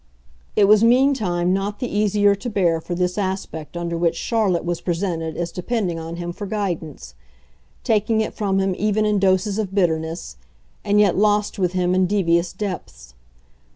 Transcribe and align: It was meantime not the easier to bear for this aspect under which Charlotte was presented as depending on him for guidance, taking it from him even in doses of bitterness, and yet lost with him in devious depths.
It 0.55 0.63
was 0.65 0.83
meantime 0.83 1.53
not 1.53 1.77
the 1.77 1.85
easier 1.87 2.33
to 2.33 2.49
bear 2.49 2.81
for 2.81 2.95
this 2.95 3.19
aspect 3.19 3.77
under 3.77 3.95
which 3.95 4.15
Charlotte 4.15 4.65
was 4.65 4.81
presented 4.81 5.37
as 5.37 5.51
depending 5.51 5.99
on 5.99 6.15
him 6.15 6.31
for 6.33 6.47
guidance, 6.47 7.13
taking 7.83 8.19
it 8.19 8.33
from 8.33 8.57
him 8.59 8.73
even 8.79 9.05
in 9.05 9.19
doses 9.19 9.59
of 9.59 9.75
bitterness, 9.75 10.37
and 10.83 10.99
yet 10.99 11.15
lost 11.17 11.59
with 11.59 11.73
him 11.73 11.93
in 11.93 12.07
devious 12.07 12.51
depths. 12.51 13.13